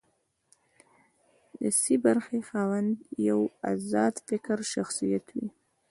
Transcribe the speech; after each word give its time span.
د 1.61 1.63
سي 1.79 1.95
برخې 2.05 2.39
خاوند 2.49 2.91
یو 3.29 3.39
ازاد 3.71 4.13
فکره 4.27 4.63
شخصیت 4.73 5.25
وي. 5.35 5.47